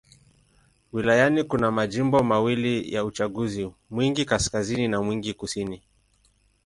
Wilayani 0.93 1.43
kuna 1.43 1.71
majimbo 1.71 2.23
mawili 2.23 2.93
ya 2.93 3.05
uchaguzi: 3.05 3.71
Mwingi 3.89 4.25
Kaskazini 4.25 4.87
na 4.87 5.01
Mwingi 5.01 5.33
Kusini. 5.33 5.81